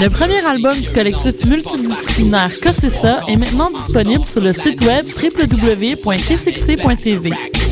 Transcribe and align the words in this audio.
Le 0.00 0.08
premier 0.08 0.44
album 0.46 0.78
du 0.78 0.88
collectif 0.90 1.44
multidisciplinaire 1.44 2.50
Cossessa 2.62 3.16
est 3.26 3.36
maintenant 3.36 3.70
disponible 3.72 4.24
sur 4.24 4.40
le 4.42 4.52
site 4.52 4.80
web 4.82 5.06
www.kcxc.tv 5.06 6.38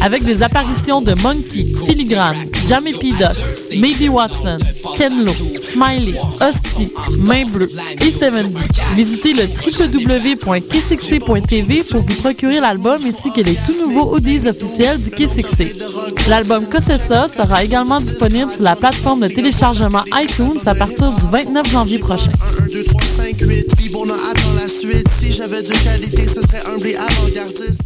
avec 0.00 0.24
des 0.24 0.42
apparitions 0.42 1.00
de 1.00 1.14
Monkey, 1.22 1.66
Filigrane, 1.86 2.48
Jamie 2.68 2.92
P. 2.92 3.12
Ducks, 3.12 3.70
Maybe 3.76 4.10
Watson, 4.10 4.56
Ken 4.96 5.24
Lo, 5.24 5.32
Smiley, 5.60 6.16
Hostie, 6.40 6.90
Main 7.18 7.44
Bleue 7.46 7.70
et 8.00 8.10
Seven. 8.10 8.52
Visitez 8.94 9.34
le 9.34 9.44
www.kcxc.tv 9.44 11.82
pour 11.90 12.00
vous 12.00 12.14
procurer 12.14 12.60
l'album 12.60 12.98
ainsi 13.04 13.32
que 13.32 13.40
les 13.40 13.54
tout 13.54 13.74
nouveaux 13.86 14.14
audios 14.14 14.46
officiels 14.48 15.00
du 15.00 15.10
Kissixé. 15.10 15.74
L'album 16.28 16.66
Cossessa 16.66 17.26
sera 17.28 17.64
également 17.64 18.00
disponible 18.00 18.50
sur 18.50 18.62
la 18.62 18.76
plateforme 18.76 19.20
de 19.20 19.28
téléchargement 19.28 20.02
iTunes 20.14 20.58
à 20.66 20.74
partir 20.74 21.12
du 21.12 21.22
29 21.30 21.70
janvier 21.70 21.98
prochain. 21.98 22.32
1, 22.62 22.66
2, 22.68 22.84
3, 22.84 23.00
5, 23.02 23.40
8, 23.40 23.76
Vibona 23.78 24.14
attend 24.14 24.52
la 24.60 24.68
suite. 24.68 25.08
Si 25.10 25.32
j'avais 25.32 25.62
de 25.62 25.72
qualité, 25.72 26.26
ce 26.26 26.40
serait 26.40 26.62
un 26.66 26.76
blé 26.78 26.96
avant-gardiste. 26.96 27.85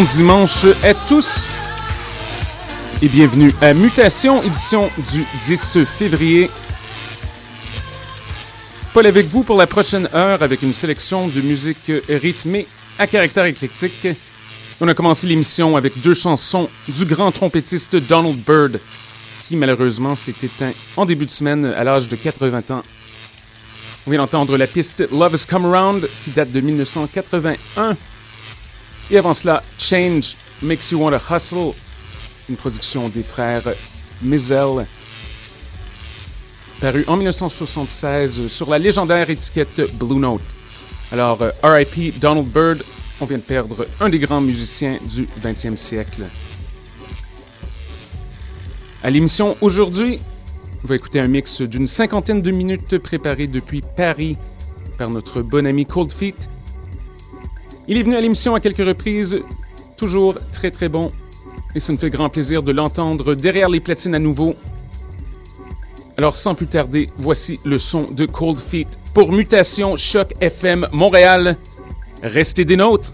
Bon 0.00 0.06
dimanche 0.06 0.64
à 0.82 0.94
tous 0.94 1.48
et 3.02 3.08
bienvenue 3.08 3.52
à 3.60 3.74
Mutation, 3.74 4.42
édition 4.42 4.88
du 5.10 5.26
10 5.44 5.84
février. 5.84 6.48
Paul 8.94 9.06
avec 9.06 9.26
vous 9.26 9.42
pour 9.42 9.58
la 9.58 9.66
prochaine 9.66 10.08
heure 10.14 10.42
avec 10.42 10.62
une 10.62 10.72
sélection 10.72 11.28
de 11.28 11.42
musique 11.42 11.92
rythmée 12.08 12.66
à 12.98 13.06
caractère 13.06 13.44
éclectique. 13.44 14.08
On 14.80 14.88
a 14.88 14.94
commencé 14.94 15.26
l'émission 15.26 15.76
avec 15.76 16.00
deux 16.00 16.14
chansons 16.14 16.70
du 16.88 17.04
grand 17.04 17.30
trompettiste 17.30 17.96
Donald 17.96 18.38
Byrd, 18.38 18.80
qui 19.48 19.56
malheureusement 19.56 20.14
s'est 20.14 20.34
éteint 20.42 20.72
en 20.96 21.04
début 21.04 21.26
de 21.26 21.30
semaine 21.30 21.66
à 21.66 21.84
l'âge 21.84 22.08
de 22.08 22.16
80 22.16 22.62
ans. 22.70 22.82
On 24.06 24.10
vient 24.10 24.20
d'entendre 24.20 24.56
la 24.56 24.66
piste 24.66 25.06
Love 25.12 25.34
Has 25.34 25.44
Come 25.46 25.66
Around, 25.66 26.08
qui 26.24 26.30
date 26.30 26.52
de 26.52 26.60
1981. 26.62 27.96
Et 29.10 29.18
avant 29.18 29.34
cela, 29.34 29.62
Change 29.76 30.36
Makes 30.62 30.92
You 30.92 31.00
Want 31.00 31.10
to 31.10 31.34
Hustle, 31.34 31.74
une 32.48 32.56
production 32.56 33.08
des 33.08 33.24
frères 33.24 33.64
Mizell, 34.22 34.86
paru 36.80 37.04
en 37.08 37.16
1976 37.16 38.46
sur 38.46 38.70
la 38.70 38.78
légendaire 38.78 39.28
étiquette 39.28 39.80
Blue 39.94 40.20
Note. 40.20 40.40
Alors, 41.10 41.42
euh, 41.42 41.50
RIP 41.64 42.20
Donald 42.20 42.46
Byrd, 42.46 42.84
on 43.20 43.24
vient 43.24 43.38
de 43.38 43.42
perdre 43.42 43.84
un 44.00 44.08
des 44.08 44.20
grands 44.20 44.40
musiciens 44.40 44.98
du 45.02 45.26
20e 45.42 45.76
siècle. 45.76 46.22
À 49.02 49.10
l'émission 49.10 49.56
aujourd'hui, 49.60 50.20
on 50.84 50.86
va 50.86 50.94
écouter 50.94 51.18
un 51.18 51.26
mix 51.26 51.62
d'une 51.62 51.88
cinquantaine 51.88 52.42
de 52.42 52.50
minutes 52.52 52.98
préparé 52.98 53.48
depuis 53.48 53.82
Paris 53.96 54.36
par 54.98 55.10
notre 55.10 55.42
bon 55.42 55.66
ami 55.66 55.84
Cold 55.84 56.12
Feet. 56.12 56.48
Il 57.90 57.96
est 57.96 58.04
venu 58.04 58.14
à 58.14 58.20
l'émission 58.20 58.54
à 58.54 58.60
quelques 58.60 58.86
reprises, 58.86 59.42
toujours 59.96 60.38
très 60.52 60.70
très 60.70 60.88
bon, 60.88 61.10
et 61.74 61.80
ça 61.80 61.92
me 61.92 61.98
fait 61.98 62.08
grand 62.08 62.28
plaisir 62.28 62.62
de 62.62 62.70
l'entendre 62.70 63.34
derrière 63.34 63.68
les 63.68 63.80
platines 63.80 64.14
à 64.14 64.20
nouveau. 64.20 64.54
Alors 66.16 66.36
sans 66.36 66.54
plus 66.54 66.68
tarder, 66.68 67.08
voici 67.18 67.58
le 67.64 67.78
son 67.78 68.02
de 68.12 68.26
Cold 68.26 68.60
Feet 68.60 68.86
pour 69.12 69.32
Mutation 69.32 69.96
Choc 69.96 70.34
FM 70.40 70.86
Montréal. 70.92 71.56
Restez 72.22 72.64
des 72.64 72.76
nôtres! 72.76 73.10